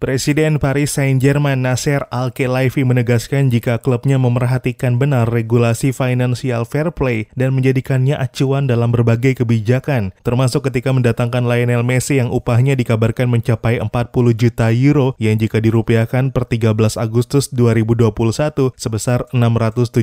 Presiden 0.00 0.56
Paris 0.56 0.96
Saint-Germain 0.96 1.60
Nasser 1.60 2.08
Al-Khelaifi 2.08 2.88
menegaskan 2.88 3.52
jika 3.52 3.76
klubnya 3.84 4.16
memerhatikan 4.16 4.96
benar 4.96 5.28
regulasi 5.28 5.92
financial 5.92 6.64
fair 6.64 6.88
play 6.88 7.28
dan 7.36 7.52
menjadikannya 7.52 8.16
acuan 8.16 8.64
dalam 8.64 8.96
berbagai 8.96 9.44
kebijakan, 9.44 10.16
termasuk 10.24 10.72
ketika 10.72 10.96
mendatangkan 10.96 11.44
Lionel 11.44 11.84
Messi 11.84 12.16
yang 12.16 12.32
upahnya 12.32 12.80
dikabarkan 12.80 13.28
mencapai 13.28 13.76
40 13.76 13.92
juta 14.40 14.72
euro 14.72 15.12
yang 15.20 15.36
jika 15.36 15.60
dirupiahkan 15.60 16.32
per 16.32 16.48
13 16.48 16.96
Agustus 16.96 17.52
2021 17.52 18.72
sebesar 18.80 19.28
677 19.36 20.00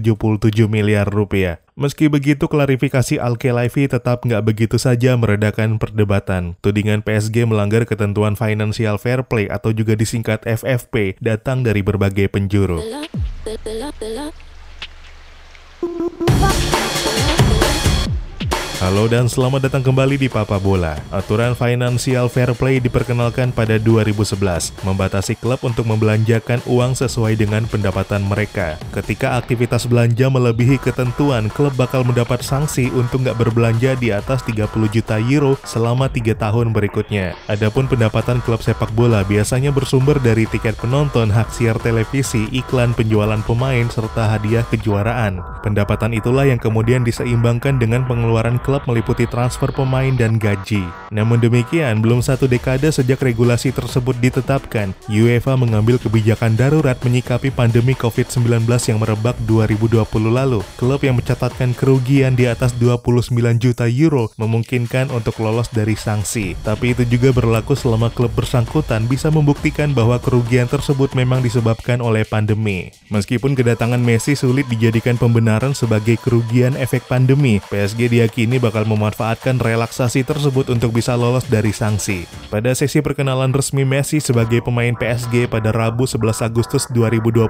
miliar 0.70 1.09
rupiah. 1.09 1.57
Meski 1.77 2.09
begitu, 2.09 2.50
klarifikasi 2.50 3.21
Al-Khelaifi 3.21 3.86
tetap 3.86 4.25
nggak 4.25 4.41
begitu 4.41 4.82
saja 4.82 5.14
meredakan 5.14 5.77
perdebatan. 5.77 6.57
Tudingan 6.66 7.05
PSG 7.05 7.45
melanggar 7.45 7.86
ketentuan 7.86 8.34
financial 8.34 8.98
fair 8.98 9.21
play 9.21 9.45
atau 9.45 9.70
juga 9.70 9.86
disingkat 9.95 10.43
FFP 10.43 11.21
datang 11.21 11.64
dari 11.64 11.79
berbagai 11.79 12.27
penjuru. 12.27 12.82
Halo 18.77 19.09
dan 19.09 19.25
selamat 19.25 19.65
datang 19.65 19.89
kembali 19.89 20.21
di 20.21 20.29
Papa 20.29 20.61
Bola. 20.61 21.01
Aturan 21.09 21.57
Financial 21.57 22.29
Fair 22.29 22.54
Play 22.54 22.77
diperkenalkan 22.77 23.49
pada 23.49 23.81
2011, 23.81 24.37
membatasi 24.85 25.33
klub 25.33 25.65
untuk 25.65 25.89
membelanjakan 25.89 26.61
uang 26.69 26.93
sesuai 26.93 27.41
dengan 27.41 27.65
pendapatan 27.65 28.21
mereka. 28.21 28.77
Ketika 28.93 29.33
aktivitas 29.41 29.89
belanja 29.89 30.29
melebihi 30.29 30.77
ketentuan, 30.77 31.49
klub 31.49 31.73
bakal 31.73 32.05
mendapat 32.05 32.45
sanksi 32.45 32.94
untuk 32.94 33.25
nggak 33.25 33.41
berbelanja 33.41 33.97
di 33.97 34.13
atas 34.13 34.45
30 34.45 34.69
juta 34.94 35.17
euro 35.17 35.57
selama 35.66 36.05
3 36.05 36.38
tahun 36.38 36.69
berikutnya. 36.69 37.33
Adapun 37.49 37.89
pendapatan 37.89 38.45
klub 38.45 38.61
sepak 38.61 38.94
bola 38.94 39.25
biasanya 39.25 39.73
bersumber 39.73 40.21
dari 40.21 40.45
tiket 40.45 40.77
penonton, 40.77 41.33
hak 41.33 41.49
siar 41.49 41.81
televisi, 41.81 42.45
iklan 42.53 42.94
penjualan 42.94 43.41
pemain, 43.41 43.89
serta 43.89 44.37
hadiah 44.37 44.61
kejuaraan. 44.69 45.41
Pendapatan 45.65 46.13
itulah 46.13 46.45
yang 46.45 46.61
kemudian 46.61 47.02
diseimbangkan 47.02 47.81
dengan 47.81 48.05
pengeluaran 48.05 48.61
klub 48.67 48.83
meliputi 48.83 49.23
transfer 49.23 49.71
pemain 49.71 50.11
dan 50.11 50.35
gaji. 50.35 50.83
Namun 51.07 51.39
demikian, 51.39 52.03
belum 52.03 52.19
satu 52.19 52.51
dekade 52.51 52.91
sejak 52.91 53.23
regulasi 53.23 53.71
tersebut 53.71 54.19
ditetapkan, 54.19 54.91
UEFA 55.07 55.55
mengambil 55.55 55.95
kebijakan 55.95 56.59
darurat 56.59 56.99
menyikapi 56.99 57.47
pandemi 57.47 57.95
COVID-19 57.95 58.67
yang 58.67 58.99
merebak 58.99 59.39
2020 59.47 60.03
lalu. 60.27 60.59
Klub 60.75 60.99
yang 60.99 61.15
mencatatkan 61.15 61.71
kerugian 61.71 62.35
di 62.35 62.43
atas 62.51 62.75
29 62.75 63.31
juta 63.55 63.87
euro 63.87 64.27
memungkinkan 64.35 65.15
untuk 65.15 65.39
lolos 65.39 65.71
dari 65.71 65.95
sanksi. 65.95 66.59
Tapi 66.67 66.91
itu 66.91 67.07
juga 67.07 67.31
berlaku 67.31 67.71
selama 67.71 68.11
klub 68.11 68.35
bersangkutan 68.35 69.07
bisa 69.07 69.31
membuktikan 69.31 69.95
bahwa 69.95 70.19
kerugian 70.19 70.67
tersebut 70.67 71.15
memang 71.15 71.39
disebabkan 71.39 72.03
oleh 72.03 72.27
pandemi. 72.27 72.91
Meskipun 73.07 73.55
kedatangan 73.55 74.03
Messi 74.03 74.35
sulit 74.35 74.67
dijadikan 74.67 75.15
pembenaran 75.15 75.71
sebagai 75.71 76.19
kerugian 76.19 76.75
efek 76.75 77.07
pandemi, 77.07 77.63
PSG 77.63 78.11
diyakini 78.11 78.56
ini 78.58 78.66
bakal 78.66 78.89
memanfaatkan 78.89 79.61
relaksasi 79.61 80.25
tersebut 80.25 80.73
untuk 80.73 80.89
bisa 80.89 81.13
lolos 81.13 81.45
dari 81.45 81.69
sanksi. 81.69 82.25
Pada 82.47 82.71
sesi 82.71 83.03
perkenalan 83.03 83.51
resmi 83.51 83.83
Messi 83.83 84.23
sebagai 84.23 84.63
pemain 84.63 84.95
PSG 84.95 85.51
pada 85.51 85.75
Rabu 85.75 86.07
11 86.07 86.47
Agustus 86.47 86.87
2021 86.95 87.43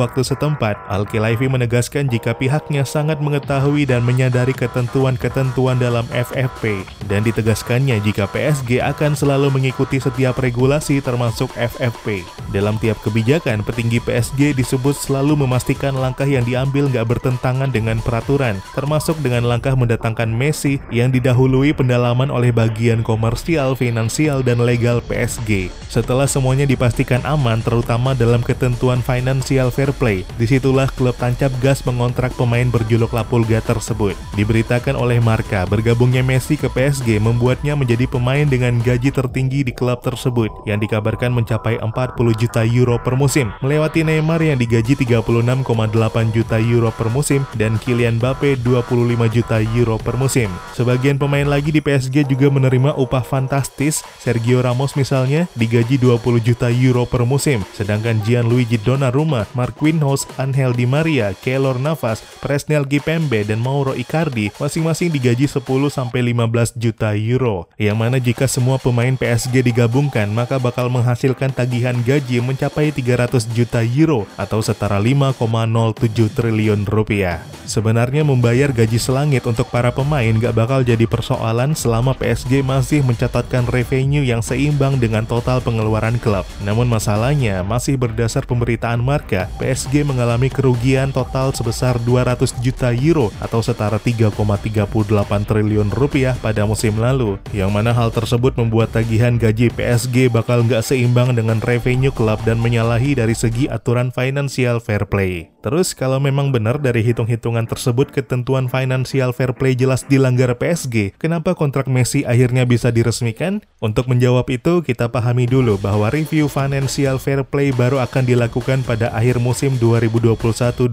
waktu 0.00 0.20
setempat, 0.24 0.80
Al-Khelaifi 0.88 1.44
menegaskan 1.44 2.08
jika 2.08 2.32
pihaknya 2.32 2.88
sangat 2.88 3.20
mengetahui 3.20 3.84
dan 3.84 4.00
menyadari 4.00 4.56
ketentuan-ketentuan 4.56 5.76
dalam 5.76 6.08
FFP 6.08 6.88
dan 7.04 7.20
ditegaskannya 7.20 8.00
jika 8.00 8.24
PSG 8.32 8.80
akan 8.80 9.12
selalu 9.12 9.52
mengikuti 9.52 10.00
setiap 10.00 10.40
regulasi 10.40 11.04
termasuk 11.04 11.52
FFP. 11.60 12.24
Dalam 12.48 12.80
tiap 12.80 12.96
kebijakan, 13.04 13.60
petinggi 13.60 14.00
PSG 14.00 14.56
disebut 14.56 14.96
selalu 14.96 15.44
memastikan 15.44 15.92
langkah 15.92 16.24
yang 16.24 16.48
diambil 16.48 16.88
nggak 16.88 17.04
bertentangan 17.12 17.68
dengan 17.68 18.00
peraturan, 18.00 18.56
termasuk 18.72 19.20
dengan 19.20 19.44
langkah 19.44 19.76
mendatangkan 19.76 20.32
Messi 20.32 20.80
yang 20.88 21.12
didahului 21.12 21.76
pendalaman 21.76 22.32
oleh 22.32 22.48
bagian 22.48 23.04
komersial, 23.04 23.76
finansial, 23.76 24.29
dan 24.38 24.62
legal 24.62 25.02
PSG. 25.02 25.74
Setelah 25.90 26.30
semuanya 26.30 26.62
dipastikan 26.62 27.18
aman, 27.26 27.58
terutama 27.58 28.14
dalam 28.14 28.38
ketentuan 28.46 29.02
financial 29.02 29.74
fair 29.74 29.90
play, 29.90 30.22
di 30.38 30.46
situlah 30.46 30.86
klub 30.94 31.18
tancap 31.18 31.50
gas 31.58 31.82
mengontrak 31.82 32.30
pemain 32.38 32.70
berjuluk 32.70 33.10
Lapulga 33.10 33.58
tersebut. 33.58 34.14
Diberitakan 34.38 34.94
oleh 34.94 35.18
Marka, 35.18 35.66
bergabungnya 35.66 36.22
Messi 36.22 36.54
ke 36.54 36.70
PSG 36.70 37.18
membuatnya 37.18 37.74
menjadi 37.74 38.06
pemain 38.06 38.46
dengan 38.46 38.78
gaji 38.78 39.10
tertinggi 39.10 39.66
di 39.66 39.74
klub 39.74 39.98
tersebut, 40.06 40.54
yang 40.70 40.78
dikabarkan 40.78 41.34
mencapai 41.34 41.82
40 41.82 42.38
juta 42.38 42.62
euro 42.62 43.02
per 43.02 43.18
musim, 43.18 43.50
melewati 43.58 44.06
Neymar 44.06 44.38
yang 44.38 44.62
digaji 44.62 44.94
36,8 44.94 46.30
juta 46.30 46.62
euro 46.62 46.94
per 46.94 47.10
musim, 47.10 47.42
dan 47.58 47.74
Kylian 47.82 48.22
Mbappe 48.22 48.60
25 48.62 49.26
juta 49.32 49.58
euro 49.74 49.96
per 49.98 50.14
musim. 50.14 50.52
Sebagian 50.76 51.16
pemain 51.16 51.48
lagi 51.48 51.72
di 51.72 51.80
PSG 51.80 52.28
juga 52.28 52.52
menerima 52.52 52.92
upah 53.00 53.24
fantastis. 53.24 54.04
Sergio 54.20 54.60
Ramos 54.60 55.00
misalnya 55.00 55.48
digaji 55.56 55.96
20 55.96 56.44
juta 56.44 56.68
euro 56.68 57.08
per 57.08 57.24
musim, 57.24 57.64
sedangkan 57.72 58.20
Gianluigi 58.20 58.76
Donnarumma, 58.76 59.48
Marquinhos, 59.56 60.28
Angel 60.36 60.76
Di 60.76 60.84
Maria, 60.84 61.32
Keylor 61.32 61.80
Navas, 61.80 62.20
Presnel 62.44 62.84
Kipembe, 62.84 63.40
dan 63.48 63.64
Mauro 63.64 63.96
Icardi 63.96 64.52
masing-masing 64.60 65.08
digaji 65.08 65.48
10 65.48 65.64
sampai 65.88 66.20
15 66.36 66.76
juta 66.76 67.16
euro. 67.16 67.64
Yang 67.80 67.96
mana 67.96 68.20
jika 68.20 68.44
semua 68.44 68.76
pemain 68.76 69.16
PSG 69.16 69.64
digabungkan, 69.64 70.28
maka 70.28 70.60
bakal 70.60 70.92
menghasilkan 70.92 71.56
tagihan 71.56 71.96
gaji 72.04 72.44
mencapai 72.44 72.92
300 72.92 73.48
juta 73.56 73.80
euro 73.80 74.28
atau 74.36 74.60
setara 74.60 75.00
5,07 75.00 76.28
triliun 76.36 76.84
rupiah. 76.84 77.40
Sebenarnya 77.64 78.20
membayar 78.26 78.68
gaji 78.68 79.00
selangit 79.00 79.48
untuk 79.48 79.72
para 79.72 79.88
pemain 79.94 80.36
gak 80.36 80.52
bakal 80.52 80.84
jadi 80.84 81.08
persoalan 81.08 81.72
selama 81.72 82.12
PSG 82.12 82.60
masih 82.60 83.00
mencatatkan 83.00 83.64
revenue 83.64 84.09
yang 84.18 84.42
seimbang 84.42 84.98
dengan 84.98 85.22
total 85.22 85.62
pengeluaran 85.62 86.18
klub. 86.18 86.42
Namun 86.66 86.90
masalahnya 86.90 87.62
masih 87.62 87.94
berdasar 87.94 88.42
pemberitaan 88.42 88.98
Marka, 88.98 89.46
PSG 89.62 90.02
mengalami 90.02 90.50
kerugian 90.50 91.14
total 91.14 91.54
sebesar 91.54 92.02
200 92.02 92.58
juta 92.58 92.90
euro 92.90 93.30
atau 93.38 93.62
setara 93.62 94.02
3,38 94.02 95.06
triliun 95.46 95.94
rupiah 95.94 96.34
pada 96.42 96.66
musim 96.66 96.98
lalu. 96.98 97.38
Yang 97.54 97.70
mana 97.70 97.94
hal 97.94 98.10
tersebut 98.10 98.58
membuat 98.58 98.90
tagihan 98.90 99.38
gaji 99.38 99.70
PSG 99.70 100.26
bakal 100.34 100.66
nggak 100.66 100.82
seimbang 100.82 101.38
dengan 101.38 101.62
revenue 101.62 102.10
klub 102.10 102.42
dan 102.42 102.58
menyalahi 102.58 103.14
dari 103.14 103.38
segi 103.38 103.70
aturan 103.70 104.10
financial 104.10 104.82
fair 104.82 105.06
play. 105.06 105.52
Terus 105.60 105.92
kalau 105.92 106.16
memang 106.16 106.56
benar 106.56 106.80
dari 106.80 107.04
hitung-hitungan 107.04 107.68
tersebut 107.68 108.08
ketentuan 108.08 108.72
financial 108.72 109.36
fair 109.36 109.52
play 109.52 109.76
jelas 109.76 110.08
dilanggar 110.08 110.56
PSG, 110.56 111.20
kenapa 111.20 111.52
kontrak 111.52 111.84
Messi 111.84 112.24
akhirnya 112.24 112.64
bisa 112.64 112.88
diresmikan? 112.88 113.60
Untuk 113.76 113.99
menjawab 114.06 114.46
itu, 114.52 114.80
kita 114.80 115.10
pahami 115.10 115.50
dulu 115.50 115.74
bahwa 115.80 116.06
review 116.08 116.46
financial 116.46 117.18
fair 117.18 117.42
play 117.42 117.74
baru 117.74 117.98
akan 118.04 118.22
dilakukan 118.22 118.86
pada 118.86 119.10
akhir 119.10 119.42
musim 119.42 119.74
2021-2022 119.82 120.86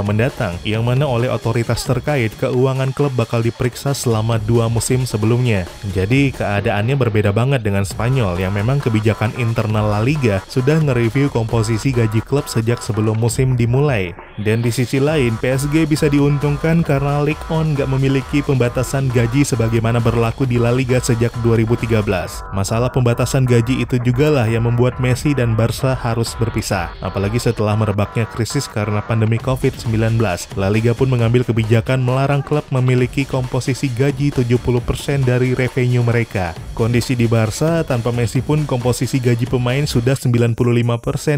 mendatang, 0.00 0.56
yang 0.64 0.86
mana 0.86 1.04
oleh 1.04 1.28
otoritas 1.28 1.84
terkait 1.84 2.32
keuangan 2.40 2.94
klub 2.96 3.12
bakal 3.12 3.44
diperiksa 3.44 3.92
selama 3.92 4.40
dua 4.42 4.72
musim 4.72 5.04
sebelumnya. 5.04 5.68
Jadi 5.92 6.32
keadaannya 6.32 6.96
berbeda 6.96 7.34
banget 7.34 7.60
dengan 7.60 7.84
Spanyol 7.84 8.40
yang 8.40 8.56
memang 8.56 8.80
kebijakan 8.80 9.34
internal 9.36 9.90
La 9.90 10.00
Liga 10.00 10.40
sudah 10.48 10.80
nge-review 10.80 11.28
komposisi 11.28 11.92
gaji 11.92 12.22
klub 12.24 12.48
sejak 12.48 12.80
sebelum 12.80 13.18
musim 13.18 13.58
dimulai. 13.58 14.16
Dan 14.40 14.64
di 14.64 14.72
sisi 14.72 14.96
lain, 14.96 15.36
PSG 15.36 15.84
bisa 15.84 16.08
diuntungkan 16.08 16.80
karena 16.80 17.20
Ligue 17.20 17.44
1 17.52 17.76
nggak 17.76 17.88
memiliki 17.92 18.40
pembatasan 18.40 19.12
gaji 19.12 19.44
sebagaimana 19.44 20.00
berlaku 20.00 20.48
di 20.48 20.56
La 20.56 20.72
Liga 20.72 20.96
sejak 20.96 21.28
2013. 21.44 22.00
Masalah 22.56 22.88
pembatasan 22.88 23.44
gaji 23.44 23.84
itu 23.84 24.00
juga 24.00 24.32
lah 24.32 24.48
yang 24.48 24.64
membuat 24.64 24.96
Messi 24.96 25.36
dan 25.36 25.52
Barca 25.52 25.92
harus 25.92 26.32
berpisah. 26.40 26.88
Apalagi 27.04 27.36
setelah 27.36 27.76
merebaknya 27.76 28.24
krisis 28.32 28.64
karena 28.64 29.04
pandemi 29.04 29.36
COVID-19. 29.36 30.16
La 30.56 30.72
Liga 30.72 30.96
pun 30.96 31.12
mengambil 31.12 31.44
kebijakan 31.44 32.00
melarang 32.00 32.40
klub 32.40 32.64
memiliki 32.72 33.28
komposisi 33.28 33.92
gaji 33.92 34.32
70% 34.32 35.28
dari 35.28 35.52
revenue 35.52 36.00
mereka. 36.00 36.56
Kondisi 36.72 37.12
di 37.12 37.28
Barca 37.28 37.84
tanpa 37.84 38.08
Messi 38.08 38.40
pun 38.40 38.64
komposisi 38.64 39.20
gaji 39.20 39.44
pemain 39.44 39.84
sudah 39.84 40.16
95% 40.16 40.56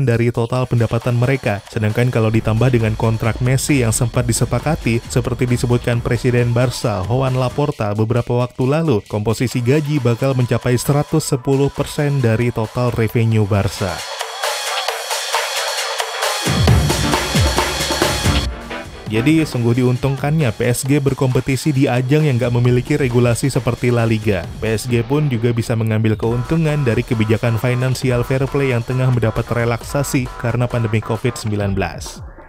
dari 0.07 0.31
total 0.31 0.71
pendapatan 0.71 1.19
mereka. 1.19 1.59
Sedangkan 1.67 2.15
kalau 2.15 2.31
ditambah 2.31 2.71
dengan 2.71 2.92
kontrak 2.95 3.43
Messi 3.45 3.85
yang 3.85 3.91
sempat 3.91 4.25
disepakati, 4.25 5.03
seperti 5.07 5.45
disebutkan 5.45 6.01
Presiden 6.01 6.51
Barca, 6.51 7.05
Juan 7.07 7.37
Laporta 7.37 7.93
beberapa 7.93 8.41
waktu 8.41 8.65
lalu, 8.69 9.01
komposisi 9.07 9.61
gaji 9.61 9.99
bakal 9.99 10.33
mencapai 10.39 10.79
110% 10.79 11.19
dari 12.21 12.49
total 12.53 12.93
revenue 12.95 13.45
Barca. 13.49 14.13
Jadi 19.13 19.45
sungguh 19.45 19.77
diuntungkannya 19.77 20.57
PSG 20.57 21.05
berkompetisi 21.05 21.69
di 21.77 21.85
ajang 21.85 22.25
yang 22.25 22.41
gak 22.41 22.57
memiliki 22.57 22.97
regulasi 22.97 23.53
seperti 23.53 23.93
La 23.93 24.09
Liga. 24.09 24.49
PSG 24.65 25.05
pun 25.05 25.29
juga 25.29 25.53
bisa 25.53 25.77
mengambil 25.77 26.17
keuntungan 26.17 26.81
dari 26.81 27.05
kebijakan 27.05 27.61
financial 27.61 28.25
fair 28.25 28.49
play 28.49 28.73
yang 28.73 28.81
tengah 28.81 29.13
mendapat 29.13 29.45
relaksasi 29.53 30.25
karena 30.41 30.65
pandemi 30.65 31.05
COVID-19 31.05 31.77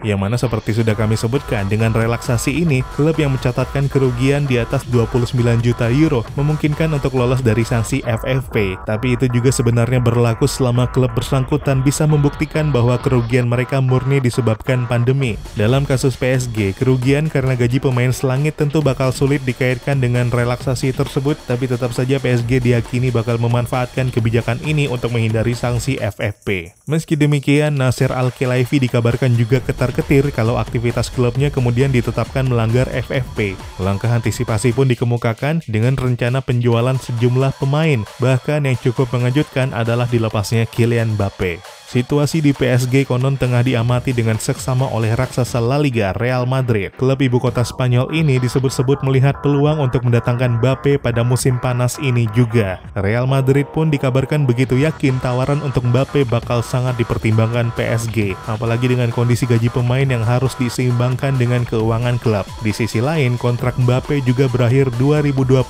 yang 0.03 0.19
mana 0.19 0.35
seperti 0.35 0.75
sudah 0.75 0.91
kami 0.93 1.15
sebutkan, 1.15 1.71
dengan 1.71 1.95
relaksasi 1.95 2.51
ini, 2.51 2.83
klub 2.99 3.15
yang 3.15 3.31
mencatatkan 3.31 3.87
kerugian 3.87 4.43
di 4.43 4.59
atas 4.59 4.83
29 4.91 5.31
juta 5.63 5.87
euro 5.87 6.27
memungkinkan 6.35 6.91
untuk 6.91 7.15
lolos 7.15 7.39
dari 7.39 7.63
sanksi 7.63 8.03
FFP. 8.03 8.83
Tapi 8.83 9.15
itu 9.15 9.31
juga 9.31 9.49
sebenarnya 9.49 10.03
berlaku 10.03 10.43
selama 10.43 10.91
klub 10.91 11.15
bersangkutan 11.15 11.79
bisa 11.79 12.03
membuktikan 12.03 12.75
bahwa 12.75 12.99
kerugian 12.99 13.47
mereka 13.47 13.79
murni 13.79 14.19
disebabkan 14.19 14.83
pandemi. 14.83 15.39
Dalam 15.55 15.87
kasus 15.87 16.19
PSG, 16.19 16.75
kerugian 16.75 17.31
karena 17.31 17.55
gaji 17.55 17.79
pemain 17.79 18.11
selangit 18.11 18.59
tentu 18.59 18.83
bakal 18.83 19.15
sulit 19.15 19.39
dikaitkan 19.47 20.03
dengan 20.03 20.27
relaksasi 20.27 20.91
tersebut, 20.91 21.39
tapi 21.47 21.71
tetap 21.71 21.95
saja 21.95 22.19
PSG 22.19 22.59
diyakini 22.59 23.07
bakal 23.07 23.39
memanfaatkan 23.39 24.11
kebijakan 24.11 24.59
ini 24.67 24.91
untuk 24.91 25.15
menghindari 25.15 25.55
sanksi 25.55 25.95
FFP. 26.03 26.75
Meski 26.91 27.15
demikian, 27.15 27.79
Nasir 27.79 28.11
Al-Khelaifi 28.11 28.83
dikabarkan 28.83 29.39
juga 29.39 29.63
ketar 29.63 29.92
ketir 29.93 30.33
kalau 30.33 30.57
aktivitas 30.57 31.13
klubnya 31.13 31.53
kemudian 31.53 31.93
ditetapkan 31.93 32.49
melanggar 32.49 32.89
FFP. 32.89 33.53
Langkah 33.77 34.09
antisipasi 34.09 34.73
pun 34.73 34.89
dikemukakan 34.89 35.61
dengan 35.69 35.93
rencana 35.93 36.41
penjualan 36.41 36.97
sejumlah 36.97 37.61
pemain, 37.61 38.01
bahkan 38.17 38.65
yang 38.65 38.75
cukup 38.81 39.13
mengejutkan 39.13 39.71
adalah 39.71 40.09
dilepasnya 40.09 40.65
Kylian 40.65 41.13
Mbappe. 41.13 41.82
Situasi 41.93 42.41
di 42.41 42.57
PSG 42.57 43.05
konon 43.05 43.37
tengah 43.37 43.61
diamati 43.61 44.17
dengan 44.17 44.41
seksama 44.41 44.89
oleh 44.89 45.13
raksasa 45.13 45.61
La 45.61 45.77
Liga 45.77 46.09
Real 46.17 46.49
Madrid. 46.49 46.89
Klub 46.97 47.21
ibu 47.21 47.37
kota 47.37 47.61
Spanyol 47.61 48.09
ini 48.09 48.41
disebut-sebut 48.41 49.05
melihat 49.05 49.37
peluang 49.45 49.77
untuk 49.77 50.01
mendatangkan 50.01 50.57
Mbappe 50.57 50.97
pada 50.97 51.21
musim 51.21 51.61
panas 51.61 52.01
ini 52.01 52.25
juga. 52.33 52.81
Real 52.97 53.29
Madrid 53.29 53.69
pun 53.69 53.93
dikabarkan 53.93 54.49
begitu 54.49 54.73
yakin 54.81 55.21
tawaran 55.21 55.61
untuk 55.61 55.85
Mbappe 55.85 56.25
bakal 56.25 56.65
sangat 56.65 56.97
dipertimbangkan 56.97 57.69
PSG, 57.77 58.33
apalagi 58.49 58.89
dengan 58.89 59.13
kondisi 59.13 59.45
gaji 59.45 59.69
pemain 59.69 60.09
yang 60.09 60.25
harus 60.25 60.57
diseimbangkan 60.57 61.37
dengan 61.37 61.61
keuangan 61.61 62.17
klub. 62.17 62.49
Di 62.65 62.73
sisi 62.73 63.05
lain, 63.05 63.37
kontrak 63.37 63.77
Mbappe 63.77 64.25
juga 64.25 64.49
berakhir 64.49 64.89
2022 64.97 65.61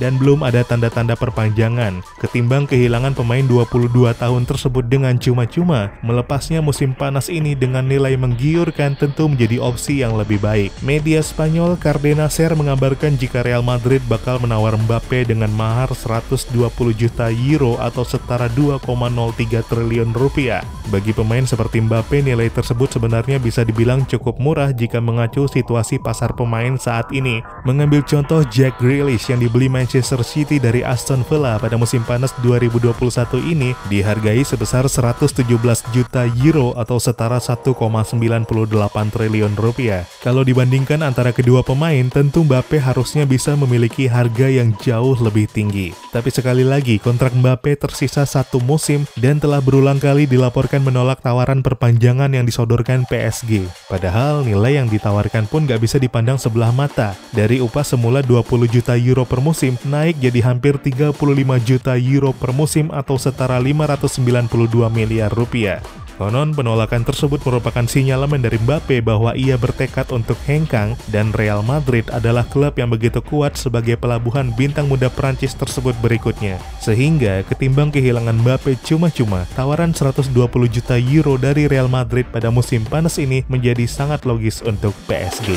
dan 0.00 0.16
belum 0.16 0.48
ada 0.48 0.64
tanda-tanda 0.64 1.12
perpanjangan. 1.12 2.00
Ketimbang 2.24 2.64
kehilangan 2.64 3.12
pemain 3.12 3.44
22 3.44 4.16
tahun 4.16 4.48
tersebut 4.48 4.88
dengan 4.88 5.20
cuma-cuma 5.20 5.57
Cuma, 5.58 5.90
melepasnya 6.06 6.62
musim 6.62 6.94
panas 6.94 7.26
ini 7.26 7.58
dengan 7.58 7.82
nilai 7.82 8.14
menggiurkan 8.14 8.94
tentu 8.94 9.26
menjadi 9.26 9.58
opsi 9.58 10.06
yang 10.06 10.14
lebih 10.14 10.38
baik. 10.38 10.70
Media 10.86 11.18
Spanyol 11.18 11.74
Cardenaser 11.74 12.54
mengabarkan 12.54 13.18
jika 13.18 13.42
Real 13.42 13.66
Madrid 13.66 13.98
bakal 14.06 14.38
menawar 14.38 14.78
Mbappe 14.78 15.26
dengan 15.26 15.50
mahar 15.50 15.90
120 15.90 16.54
juta 16.94 17.34
euro 17.34 17.74
atau 17.82 18.06
setara 18.06 18.46
2,03 18.54 19.66
triliun 19.66 20.14
rupiah. 20.14 20.62
Bagi 20.94 21.10
pemain 21.10 21.42
seperti 21.42 21.82
Mbappe, 21.82 22.22
nilai 22.22 22.54
tersebut 22.54 22.94
sebenarnya 22.94 23.42
bisa 23.42 23.66
dibilang 23.66 24.06
cukup 24.06 24.38
murah 24.38 24.70
jika 24.70 25.02
mengacu 25.02 25.50
situasi 25.50 25.98
pasar 25.98 26.38
pemain 26.38 26.78
saat 26.78 27.10
ini. 27.10 27.42
Mengambil 27.66 28.06
contoh 28.06 28.46
Jack 28.46 28.78
Grealish 28.78 29.26
yang 29.26 29.42
dibeli 29.42 29.66
Manchester 29.66 30.22
City 30.22 30.62
dari 30.62 30.86
Aston 30.86 31.26
Villa 31.26 31.58
pada 31.58 31.74
musim 31.74 32.06
panas 32.06 32.30
2021 32.46 32.94
ini 33.42 33.74
dihargai 33.90 34.46
sebesar 34.46 34.86
170 34.86 35.47
17 35.48 35.96
juta 35.96 36.28
euro 36.44 36.76
atau 36.76 37.00
setara 37.00 37.40
1,98 37.40 37.72
triliun 39.08 39.56
rupiah. 39.56 40.04
Kalau 40.20 40.44
dibandingkan 40.44 41.00
antara 41.00 41.32
kedua 41.32 41.64
pemain, 41.64 42.04
tentu 42.12 42.44
Mbappe 42.44 42.76
harusnya 42.76 43.24
bisa 43.24 43.56
memiliki 43.56 44.04
harga 44.04 44.44
yang 44.44 44.76
jauh 44.76 45.16
lebih 45.16 45.48
tinggi. 45.48 45.96
Tapi 46.12 46.28
sekali 46.28 46.68
lagi, 46.68 47.00
kontrak 47.00 47.32
Mbappe 47.32 47.80
tersisa 47.80 48.28
satu 48.28 48.60
musim 48.60 49.08
dan 49.16 49.40
telah 49.40 49.64
berulang 49.64 49.96
kali 49.96 50.28
dilaporkan 50.28 50.84
menolak 50.84 51.24
tawaran 51.24 51.64
perpanjangan 51.64 52.28
yang 52.28 52.44
disodorkan 52.44 53.08
PSG. 53.08 53.64
Padahal 53.88 54.44
nilai 54.44 54.76
yang 54.76 54.92
ditawarkan 54.92 55.48
pun 55.48 55.64
gak 55.64 55.80
bisa 55.80 55.96
dipandang 55.96 56.36
sebelah 56.36 56.76
mata. 56.76 57.16
Dari 57.32 57.64
upah 57.64 57.88
semula 57.88 58.20
20 58.20 58.68
juta 58.68 59.00
euro 59.00 59.24
per 59.24 59.40
musim, 59.40 59.80
naik 59.88 60.20
jadi 60.20 60.44
hampir 60.44 60.76
35 60.76 61.16
juta 61.64 61.96
euro 61.96 62.36
per 62.36 62.52
musim 62.52 62.92
atau 62.92 63.16
setara 63.16 63.56
592 63.56 64.92
miliar 65.28 65.32
rupiah. 65.36 65.80
Konon 66.18 66.50
penolakan 66.50 67.06
tersebut 67.06 67.38
merupakan 67.46 67.86
sinyalemen 67.86 68.42
dari 68.42 68.58
Mbappe 68.58 68.98
bahwa 69.06 69.38
ia 69.38 69.54
bertekad 69.54 70.10
untuk 70.10 70.34
hengkang 70.50 70.98
dan 71.14 71.30
Real 71.30 71.62
Madrid 71.62 72.10
adalah 72.10 72.42
klub 72.42 72.74
yang 72.74 72.90
begitu 72.90 73.22
kuat 73.22 73.54
sebagai 73.54 73.94
pelabuhan 73.94 74.50
bintang 74.50 74.90
muda 74.90 75.06
Prancis 75.14 75.54
tersebut 75.54 75.94
berikutnya. 76.02 76.58
Sehingga 76.82 77.46
ketimbang 77.46 77.94
kehilangan 77.94 78.34
Mbappe 78.34 78.82
cuma-cuma, 78.82 79.46
tawaran 79.54 79.94
120 79.94 80.34
juta 80.66 80.98
euro 80.98 81.38
dari 81.38 81.70
Real 81.70 81.86
Madrid 81.86 82.26
pada 82.34 82.50
musim 82.50 82.82
panas 82.82 83.14
ini 83.22 83.46
menjadi 83.46 83.86
sangat 83.86 84.26
logis 84.26 84.58
untuk 84.66 84.98
PSG. 85.06 85.54